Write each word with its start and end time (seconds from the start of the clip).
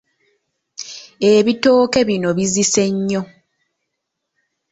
Ebitooke 1.31 1.99
bino 2.07 2.29
bizise 2.37 2.83
nnyo. 2.93 3.21